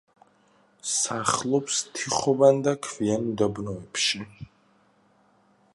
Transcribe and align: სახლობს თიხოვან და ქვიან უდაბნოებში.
სახლობს 0.91 1.81
თიხოვან 1.99 2.63
და 2.69 2.75
ქვიან 2.87 3.29
უდაბნოებში. 3.35 4.23